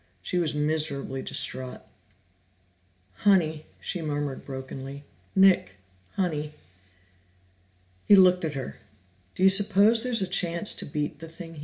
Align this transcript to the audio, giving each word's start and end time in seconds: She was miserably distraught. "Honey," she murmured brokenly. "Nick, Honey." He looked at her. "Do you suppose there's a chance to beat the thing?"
She 0.23 0.39
was 0.39 0.55
miserably 0.55 1.21
distraught. 1.21 1.81
"Honey," 3.17 3.67
she 3.79 4.01
murmured 4.01 4.43
brokenly. 4.45 5.03
"Nick, 5.35 5.75
Honey." 6.13 6.53
He 8.07 8.15
looked 8.15 8.43
at 8.43 8.55
her. 8.55 8.77
"Do 9.35 9.43
you 9.43 9.49
suppose 9.49 10.01
there's 10.01 10.23
a 10.23 10.27
chance 10.27 10.73
to 10.77 10.87
beat 10.87 11.19
the 11.19 11.29
thing?" 11.29 11.59